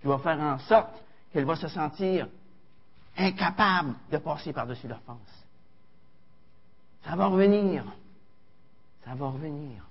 [0.01, 2.29] qui va faire en sorte qu'elle va se sentir
[3.17, 5.47] incapable de passer par-dessus l'offense.
[7.05, 7.85] Ça va revenir.
[9.05, 9.85] Ça va revenir.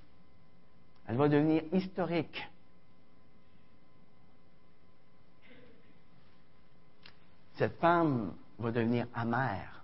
[1.08, 2.48] Elle va devenir historique.
[7.58, 9.84] Cette femme va devenir amère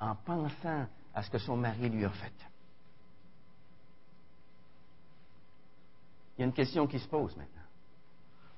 [0.00, 2.32] en pensant à ce que son mari lui a fait.
[6.38, 7.62] Il y a une question qui se pose maintenant.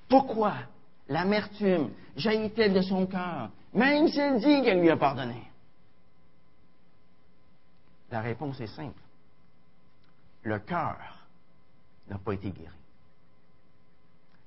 [0.07, 0.53] Pourquoi
[1.09, 5.41] l'amertume jaillit-elle de son cœur, même s'il dit qu'elle lui a pardonné?
[8.11, 9.01] La réponse est simple.
[10.43, 10.97] Le cœur
[12.07, 12.75] n'a pas été guéri.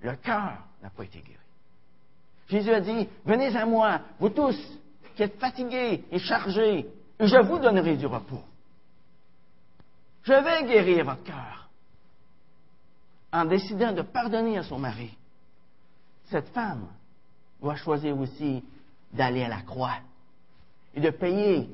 [0.00, 1.38] Le cœur n'a pas été guéri.
[2.48, 4.56] Jésus a dit, venez à moi, vous tous
[5.16, 6.86] qui êtes fatigués et chargés,
[7.18, 8.42] et je vous donnerai du repos.
[10.22, 11.63] Je vais guérir votre cœur
[13.34, 15.12] en décidant de pardonner à son mari,
[16.26, 16.86] cette femme
[17.60, 18.64] doit choisir aussi
[19.12, 19.98] d'aller à la croix
[20.94, 21.68] et de payer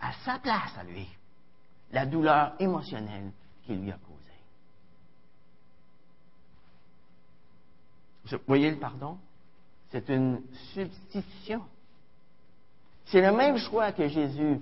[0.00, 1.06] à sa place à lui
[1.92, 3.30] la douleur émotionnelle
[3.66, 4.16] qu'il lui a causée.
[8.38, 9.18] Vous voyez le pardon?
[9.90, 10.40] C'est une
[10.72, 11.62] substitution.
[13.04, 14.60] C'est le même choix que Jésus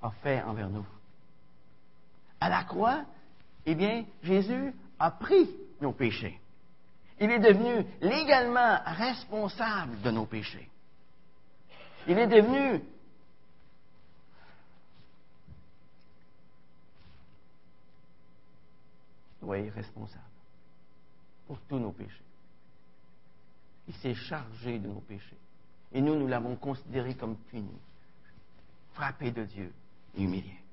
[0.00, 0.86] a fait envers nous.
[2.40, 3.04] À la croix,
[3.66, 5.50] eh bien, Jésus a pris
[5.80, 6.40] nos péchés.
[7.20, 10.68] Il est devenu légalement responsable de nos péchés.
[12.06, 12.80] Il est devenu
[19.42, 20.22] oui, responsable
[21.48, 22.22] pour tous nos péchés.
[23.88, 25.38] Il s'est chargé de nos péchés.
[25.92, 27.78] Et nous, nous l'avons considéré comme puni,
[28.92, 29.72] frappé de Dieu,
[30.16, 30.65] humilié.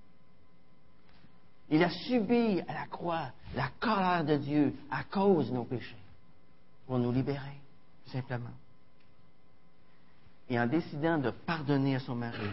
[1.70, 5.98] Il a subi à la croix la colère de Dieu à cause de nos péchés,
[6.86, 7.60] pour nous libérer,
[8.08, 8.54] simplement.
[10.50, 12.50] Et en décidant de pardonner à son mari,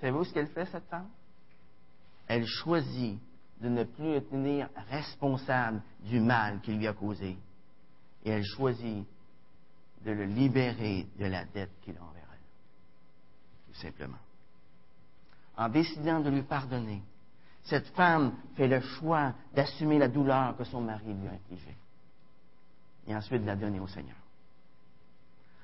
[0.00, 1.08] savez-vous ce qu'elle fait, cette femme?
[2.28, 3.18] Elle choisit
[3.60, 7.36] de ne plus le tenir responsable du mal qu'il lui a causé.
[8.24, 9.06] Et elle choisit
[10.04, 13.72] de le libérer de la dette qu'il a envers elle.
[13.72, 14.18] Tout simplement.
[15.56, 17.02] En décidant de lui pardonner,
[17.64, 21.76] cette femme fait le choix d'assumer la douleur que son mari lui a infligée
[23.06, 24.16] et ensuite de la donner au Seigneur.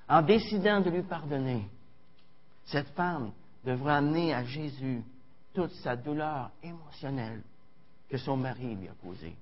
[0.08, 1.68] En décidant de lui pardonner,
[2.64, 3.32] cette femme
[3.64, 5.02] devra amener à Jésus
[5.52, 7.42] toute sa douleur émotionnelle
[8.08, 9.36] que son mari lui a causée,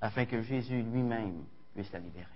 [0.00, 2.28] afin que Jésus lui-même puisse la libérer.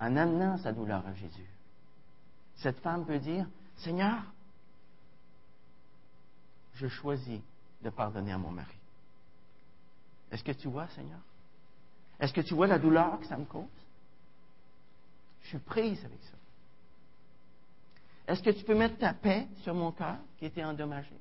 [0.00, 1.48] En amenant sa douleur à Jésus,
[2.56, 3.46] cette femme peut dire,
[3.76, 4.22] Seigneur,
[6.74, 7.40] je choisis
[7.82, 8.76] de pardonner à mon mari.
[10.30, 11.20] Est-ce que tu vois, Seigneur?
[12.18, 13.64] Est-ce que tu vois la douleur que ça me cause?
[15.42, 16.36] Je suis prise avec ça.
[18.26, 21.14] Est-ce que tu peux mettre ta paix sur mon cœur qui était endommagé?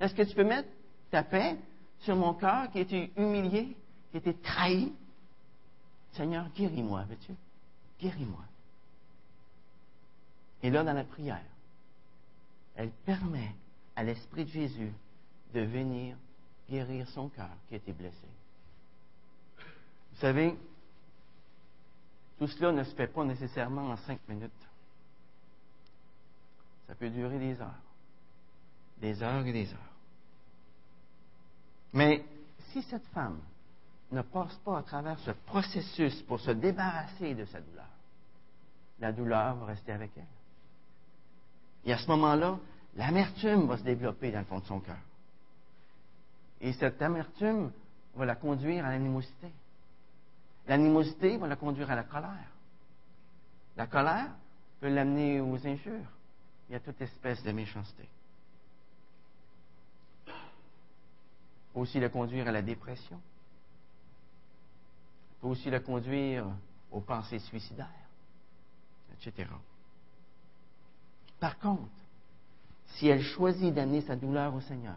[0.00, 0.68] Est-ce que tu peux mettre
[1.10, 1.56] ta paix
[2.00, 3.76] sur mon cœur qui était humilié,
[4.10, 4.92] qui était trahi?
[6.12, 7.32] Seigneur, guéris-moi, veux-tu?
[8.00, 8.44] Guéris-moi.
[10.62, 11.42] Et là, dans la prière,
[12.74, 13.54] elle permet
[13.96, 14.92] à l'Esprit de Jésus
[15.52, 16.16] de venir
[16.68, 18.26] guérir son cœur qui était blessé.
[20.12, 20.56] Vous savez,
[22.38, 24.50] tout cela ne se fait pas nécessairement en cinq minutes.
[26.86, 27.80] Ça peut durer des heures.
[29.00, 29.94] Des heures et des heures.
[31.92, 32.24] Mais
[32.72, 33.40] si cette femme
[34.10, 37.88] ne passe pas à travers ce processus pour se débarrasser de sa douleur,
[39.00, 40.24] la douleur va rester avec elle.
[41.84, 42.58] Et à ce moment-là,
[42.96, 44.98] l'amertume va se développer dans le fond de son cœur.
[46.60, 47.72] Et cette amertume
[48.14, 49.50] va la conduire à l'animosité.
[50.66, 52.50] L'animosité va la conduire à la colère.
[53.76, 54.30] La colère
[54.80, 56.10] peut l'amener aux injures
[56.70, 58.08] et à toute espèce de méchanceté.
[61.74, 63.20] peut aussi le conduire à la dépression.
[65.40, 66.46] peut aussi le conduire
[66.92, 67.88] aux pensées suicidaires,
[69.12, 69.50] etc.
[71.40, 71.90] Par contre,
[72.86, 74.96] si elle choisit d'amener sa douleur au Seigneur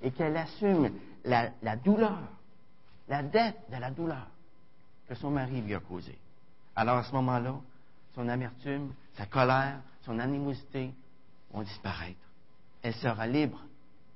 [0.00, 0.90] et qu'elle assume
[1.24, 2.18] la, douleur,
[3.08, 4.26] la dette de la douleur
[5.08, 6.18] que son mari lui a causée,
[6.76, 7.54] alors à ce moment-là,
[8.14, 10.92] son amertume, sa colère, son animosité
[11.52, 12.18] vont disparaître.
[12.82, 13.60] Elle sera libre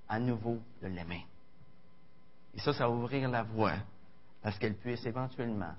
[0.09, 1.27] à nouveau de l'aimer.
[2.55, 3.75] Et ça, ça va ouvrir la voie
[4.43, 5.75] parce qu'elle puisse éventuellement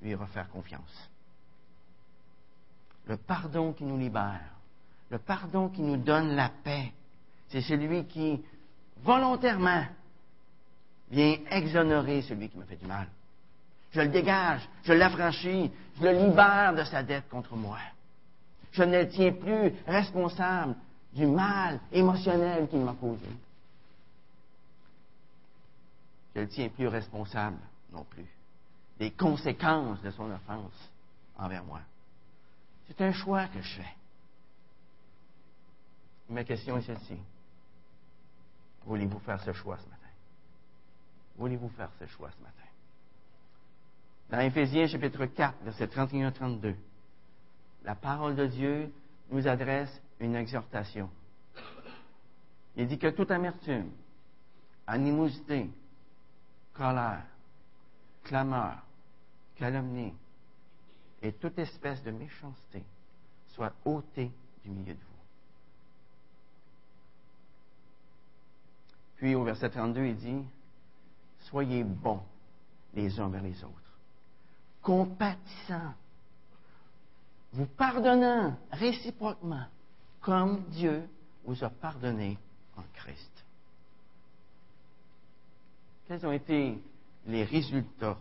[0.00, 1.10] lui refaire confiance.
[3.06, 4.40] Le pardon qui nous libère,
[5.12, 6.90] le pardon qui nous donne la paix,
[7.50, 8.42] c'est celui qui,
[9.04, 9.84] volontairement,
[11.10, 13.06] vient exonérer celui qui me fait du mal.
[13.90, 17.76] Je le dégage, je l'affranchis, je le libère de sa dette contre moi.
[18.72, 20.74] Je ne le tiens plus responsable
[21.12, 23.28] du mal émotionnel qu'il m'a causé.
[26.34, 27.58] Je ne le tiens plus responsable
[27.92, 28.24] non plus
[28.98, 30.90] des conséquences de son offense
[31.36, 31.80] envers moi.
[32.88, 33.94] C'est un choix que je fais.
[36.28, 37.16] Ma question est celle-ci.
[38.84, 39.96] Voulez-vous faire ce choix ce matin?
[41.36, 42.62] Voulez-vous faire ce choix ce matin?
[44.30, 46.74] Dans Éphésiens chapitre 4, versets 31 32,
[47.84, 48.92] la parole de Dieu
[49.30, 51.10] nous adresse une exhortation.
[52.76, 53.90] Il dit que toute amertume,
[54.86, 55.68] animosité,
[56.72, 57.24] colère,
[58.24, 58.78] clameur,
[59.56, 60.14] calomnie
[61.20, 62.82] et toute espèce de méchanceté
[63.48, 64.30] soit ôtée
[64.64, 65.11] du milieu de vous.
[69.22, 70.44] Puis au verset 32, il dit,
[71.42, 72.24] Soyez bons
[72.92, 73.98] les uns vers les autres,
[74.82, 75.94] compatissants,
[77.52, 79.64] vous pardonnant réciproquement,
[80.20, 81.08] comme Dieu
[81.44, 82.36] vous a pardonné
[82.76, 83.44] en Christ.
[86.08, 86.82] Quels ont été
[87.28, 88.18] les résultats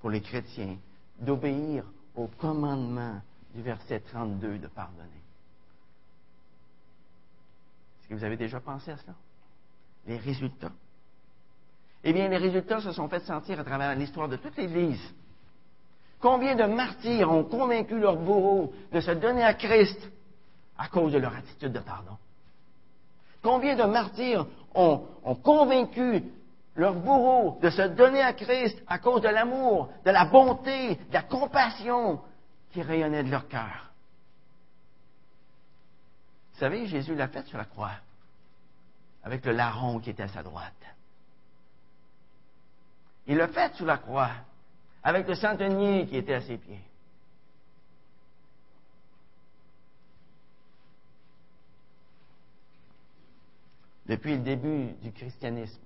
[0.00, 0.78] pour les chrétiens
[1.20, 1.84] d'obéir
[2.16, 3.22] au commandement
[3.54, 5.22] du verset 32 de pardonner?
[8.00, 9.14] Est-ce que vous avez déjà pensé à cela?
[10.06, 10.72] Les résultats.
[12.02, 15.00] Eh bien, les résultats se sont fait sentir à travers l'histoire de toute l'Église.
[16.20, 20.10] Combien de martyrs ont convaincu leurs bourreaux de se donner à Christ
[20.78, 22.16] à cause de leur attitude de pardon?
[23.42, 25.06] Combien de martyrs ont,
[25.42, 26.24] convaincu
[26.76, 31.12] leurs bourreaux de se donner à Christ à cause de l'amour, de la bonté, de
[31.12, 32.20] la compassion
[32.72, 33.92] qui rayonnait de leur cœur?
[36.54, 37.90] Vous savez, Jésus l'a fait sur la croix,
[39.24, 40.72] avec le larron qui était à sa droite.
[43.26, 44.30] Il l'a fait sur la croix,
[45.02, 46.82] avec le centenier qui était à ses pieds.
[54.06, 55.80] Depuis le début du christianisme,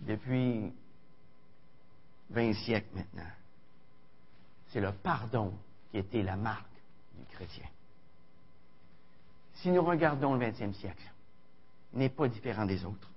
[0.00, 0.70] depuis
[2.28, 3.30] 20 siècles maintenant,
[4.68, 5.54] c'est le pardon
[5.90, 6.66] qui était la marque
[7.14, 7.64] du chrétien.
[9.54, 11.10] Si nous regardons le 20e siècle,
[11.96, 13.10] n'est pas différent des autres.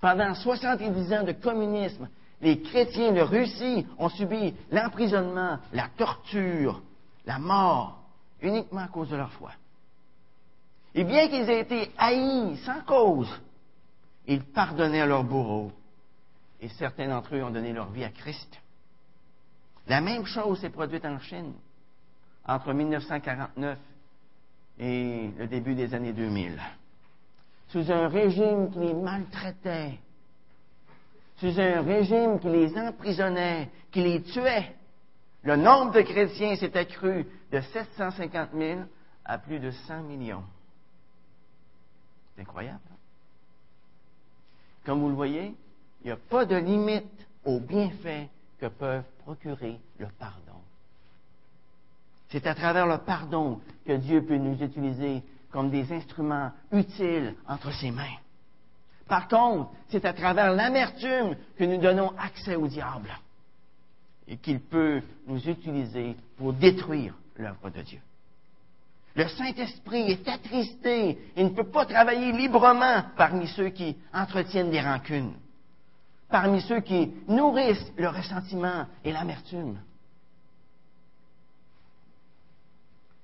[0.00, 2.08] Pendant 70 ans de communisme
[2.40, 6.82] les chrétiens de Russie ont subi l'emprisonnement, la torture,
[7.26, 8.00] la mort,
[8.40, 9.50] uniquement à cause de leur foi.
[10.94, 13.28] Et bien qu'ils aient été haïs sans cause,
[14.26, 15.72] ils pardonnaient à leurs bourreaux.
[16.60, 18.60] Et certains d'entre eux ont donné leur vie à Christ.
[19.86, 21.52] La même chose s'est produite en Chine
[22.46, 23.78] entre 1949
[24.78, 26.60] et le début des années 2000.
[27.68, 29.98] Sous un régime qui les maltraitait,
[31.36, 34.74] sous un régime qui les emprisonnait, qui les tuait.
[35.42, 38.80] Le nombre de chrétiens s'est accru de 750 000
[39.24, 40.44] à plus de 100 millions.
[42.34, 42.80] C'est incroyable.
[42.90, 42.96] Hein?
[44.84, 45.54] Comme vous le voyez,
[46.02, 50.58] il n'y a pas de limite aux bienfaits que peuvent procurer le pardon.
[52.30, 57.72] C'est à travers le pardon que Dieu peut nous utiliser comme des instruments utiles entre
[57.72, 58.16] ses mains.
[59.06, 63.10] Par contre, c'est à travers l'amertume que nous donnons accès au diable
[64.26, 68.00] et qu'il peut nous utiliser pour détruire l'œuvre de Dieu.
[69.14, 74.80] Le Saint-Esprit est attristé et ne peut pas travailler librement parmi ceux qui entretiennent des
[74.80, 75.32] rancunes,
[76.28, 79.80] parmi ceux qui nourrissent le ressentiment et l'amertume.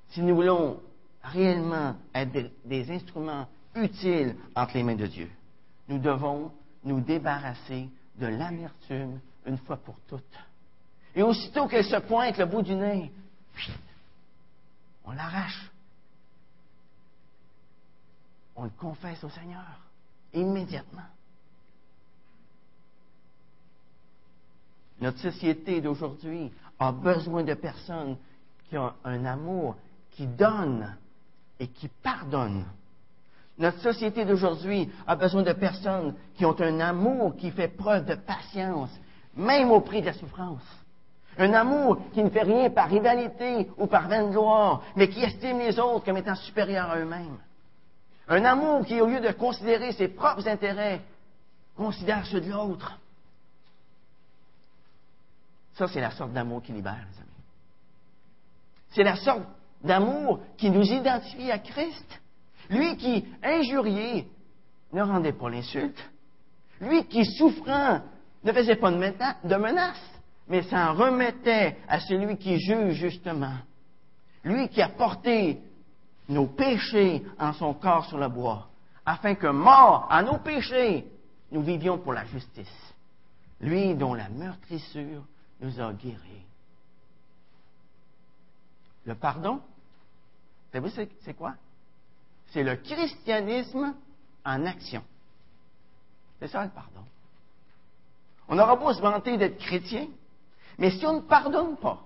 [0.09, 0.81] Si nous voulons
[1.25, 5.31] réellement être des instruments utiles entre les mains de Dieu.
[5.89, 6.53] Nous devons
[6.85, 10.23] nous débarrasser de l'amertume une fois pour toutes.
[11.15, 13.11] Et aussitôt qu'elle se pointe le bout du nez,
[15.05, 15.71] on l'arrache.
[18.57, 19.65] On le confesse au Seigneur
[20.33, 21.03] immédiatement.
[25.01, 28.17] Notre société d'aujourd'hui a besoin de personnes
[28.69, 29.77] qui ont un amour
[30.13, 30.97] qui donne
[31.61, 32.65] et qui pardonne.
[33.59, 38.17] Notre société d'aujourd'hui a besoin de personnes qui ont un amour qui fait preuve de
[38.17, 38.91] patience,
[39.37, 40.63] même au prix de la souffrance.
[41.39, 45.59] Un amour qui ne fait rien par rivalité ou par vaine gloire, mais qui estime
[45.59, 47.39] les autres comme étant supérieurs à eux-mêmes.
[48.29, 51.01] Un amour qui, au lieu de considérer ses propres intérêts,
[51.77, 52.99] considère ceux de l'autre.
[55.75, 57.31] Ça, c'est la sorte d'amour qui libère, les amis.
[58.91, 59.43] C'est la sorte
[59.85, 62.21] d'amour qui nous identifie à Christ.
[62.71, 64.27] Lui qui, injurié,
[64.93, 66.03] ne rendait pas l'insulte.
[66.81, 68.01] Lui qui, souffrant,
[68.43, 73.57] ne faisait pas de menace, mais s'en remettait à celui qui juge justement.
[74.43, 75.61] Lui qui a porté
[76.29, 78.69] nos péchés en son corps sur le bois,
[79.05, 81.07] afin que, mort à nos péchés,
[81.51, 82.95] nous vivions pour la justice.
[83.61, 85.23] Lui dont la meurtrissure
[85.61, 86.45] nous a guéris.
[89.05, 89.61] Le pardon,
[90.75, 91.55] savez-vous c'est quoi?
[92.49, 93.95] C'est le christianisme
[94.45, 95.05] en action.
[96.41, 97.05] C'est ça le pardon.
[98.49, 100.09] On n'aura pas se vanter d'être chrétien,
[100.79, 102.03] mais si on ne pardonne pas,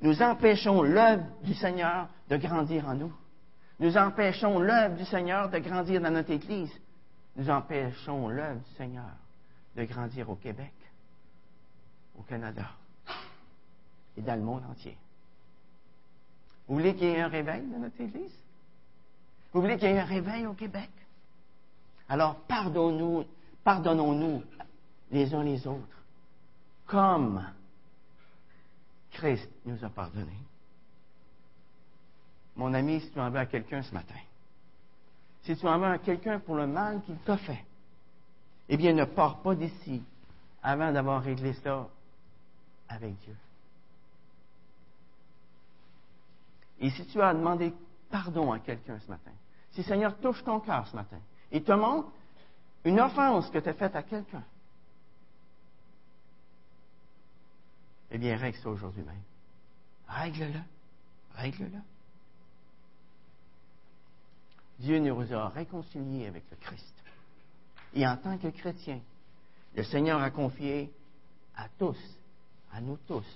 [0.00, 3.12] nous empêchons l'œuvre du Seigneur de grandir en nous.
[3.78, 6.72] Nous empêchons l'œuvre du Seigneur de grandir dans notre Église.
[7.36, 9.10] Nous empêchons l'œuvre du Seigneur
[9.76, 10.72] de grandir au Québec,
[12.18, 12.70] au Canada
[14.16, 14.96] et dans le monde entier.
[16.68, 18.36] Vous voulez qu'il y ait un réveil dans notre Église?
[19.52, 20.90] Vous voulez qu'il y ait un réveil au Québec?
[22.08, 23.24] Alors pardonnons-nous,
[23.64, 24.42] pardonnons-nous
[25.10, 26.02] les uns les autres,
[26.86, 27.42] comme
[29.10, 30.36] Christ nous a pardonné.
[32.56, 34.18] Mon ami, si tu en veux à quelqu'un ce matin,
[35.42, 37.64] si tu en veux à quelqu'un pour le mal qu'il t'a fait,
[38.68, 40.02] eh bien, ne pars pas d'ici
[40.62, 41.88] avant d'avoir réglé ça
[42.88, 43.36] avec Dieu.
[46.80, 47.72] Et si tu as demandé
[48.10, 49.32] pardon à quelqu'un ce matin,
[49.72, 51.20] si Seigneur touche ton cœur ce matin
[51.50, 52.10] et te montre
[52.84, 54.44] une offense que tu as faite à quelqu'un,
[58.10, 59.22] eh bien, règle ça aujourd'hui même.
[60.08, 60.60] Règle-le.
[61.34, 61.78] Règle-le.
[64.78, 66.94] Dieu nous a réconciliés avec le Christ.
[67.94, 69.00] Et en tant que chrétien,
[69.74, 70.92] le Seigneur a confié
[71.56, 71.98] à tous,
[72.72, 73.26] à nous tous,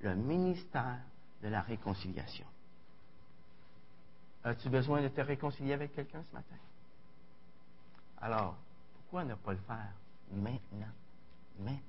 [0.00, 0.98] le ministère
[1.42, 2.46] de la réconciliation.
[4.46, 6.54] As-tu besoin de te réconcilier avec quelqu'un ce matin?
[8.18, 8.54] Alors,
[8.94, 9.92] pourquoi ne pas le faire
[10.30, 10.92] maintenant?
[11.58, 11.80] Maintenant.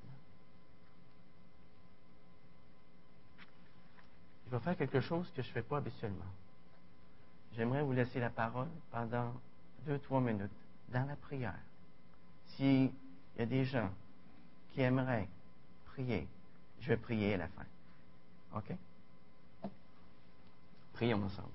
[4.46, 6.26] Je vais faire quelque chose que je ne fais pas habituellement.
[7.56, 9.34] J'aimerais vous laisser la parole pendant
[9.86, 10.50] deux, trois minutes
[10.90, 11.60] dans la prière.
[12.48, 12.92] S'il
[13.38, 13.92] y a des gens
[14.72, 15.30] qui aimeraient
[15.86, 16.28] prier,
[16.82, 17.66] je vais prier à la fin.
[18.56, 19.70] OK?
[20.94, 21.52] Prions ensemble.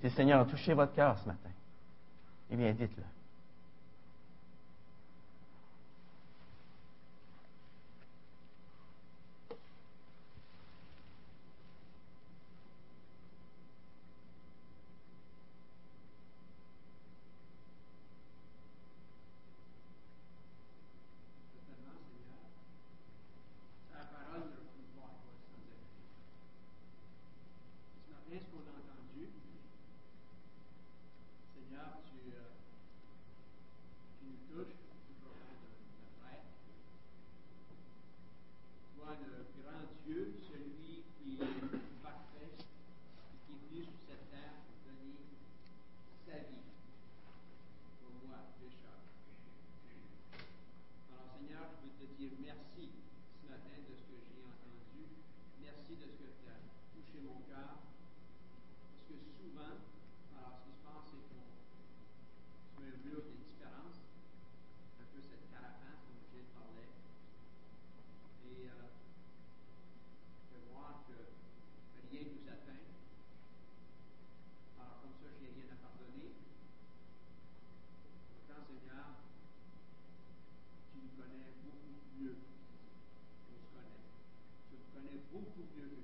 [0.00, 1.50] Si le Seigneur a touché votre cœur ce matin,
[2.50, 3.02] eh bien, dites-le.
[85.68, 85.99] forgiven.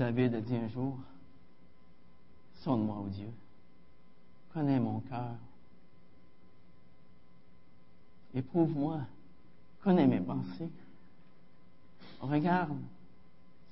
[0.00, 0.98] David a dit un jour,
[2.54, 3.30] Sonne-moi, ô Dieu,
[4.54, 5.34] connais mon cœur,
[8.32, 9.02] éprouve-moi,
[9.82, 10.70] connais mes pensées,
[12.22, 12.78] regarde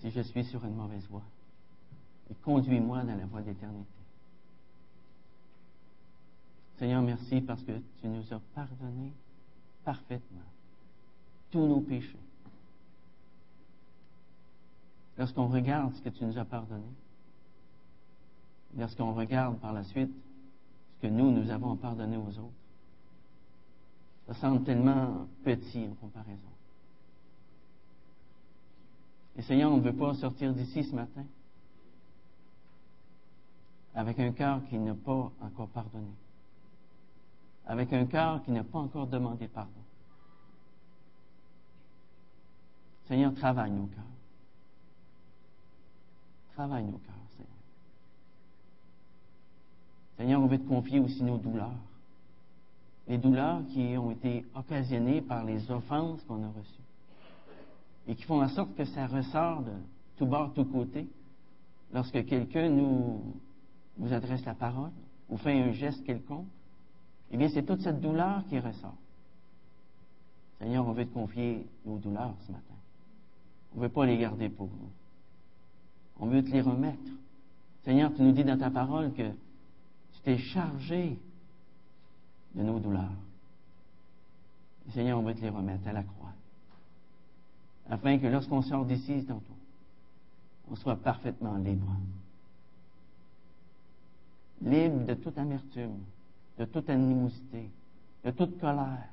[0.00, 1.24] si je suis sur une mauvaise voie.
[2.30, 3.88] Et conduis-moi dans la voie d'éternité.
[6.78, 7.72] Seigneur, merci parce que
[8.02, 9.14] tu nous as pardonné
[9.82, 10.44] parfaitement
[11.50, 12.18] tous nos péchés.
[15.18, 16.86] Lorsqu'on regarde ce que tu nous as pardonné,
[18.76, 20.12] lorsqu'on regarde par la suite
[20.94, 22.52] ce que nous, nous avons pardonné aux autres,
[24.28, 26.38] ça semble tellement petit en comparaison.
[29.36, 31.24] Et Seigneur, on ne veut pas sortir d'ici ce matin
[33.94, 36.12] avec un cœur qui n'a pas encore pardonné,
[37.66, 39.72] avec un cœur qui n'a pas encore demandé pardon.
[43.08, 44.17] Seigneur, travaille nos cœurs.
[46.59, 47.52] Travaille nos cœurs, Seigneur.
[50.16, 51.70] Seigneur, on veut te confier aussi nos douleurs.
[53.06, 56.82] Les douleurs qui ont été occasionnées par les offenses qu'on a reçues.
[58.09, 59.70] Et qui font en sorte que ça ressort de
[60.16, 61.06] tout bord, tout côté.
[61.94, 63.22] Lorsque quelqu'un nous,
[63.96, 64.90] vous adresse la parole
[65.28, 66.48] ou fait un geste quelconque,
[67.30, 68.96] eh bien, c'est toute cette douleur qui ressort.
[70.59, 72.74] Seigneur, on veut te confier nos douleurs ce matin.
[73.76, 74.90] On ne veut pas les garder pour nous.
[76.18, 76.98] On veut te les remettre.
[77.84, 81.18] Seigneur, tu nous dis dans ta parole que tu t'es chargé
[82.54, 83.12] de nos douleurs.
[84.92, 86.32] Seigneur, on veut te les remettre à la croix.
[87.90, 89.56] Afin que lorsqu'on sort d'ici tantôt,
[90.70, 91.96] on soit parfaitement libre.
[94.60, 96.02] Libre de toute amertume,
[96.58, 97.70] de toute animosité,
[98.24, 99.08] de toute colère,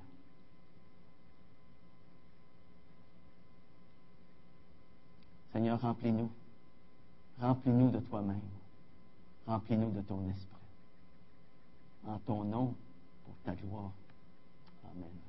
[5.54, 6.30] Seigneur, remplis-nous.
[7.40, 8.40] Remplis-nous de toi-même.
[9.48, 10.50] Remplis-nous de ton esprit.
[12.08, 12.76] En ton nom,
[13.26, 13.92] pour ta gloire.
[14.86, 15.25] Amen.